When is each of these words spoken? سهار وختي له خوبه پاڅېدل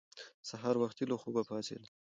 سهار 0.49 0.75
وختي 0.79 1.03
له 1.07 1.15
خوبه 1.21 1.41
پاڅېدل 1.49 1.85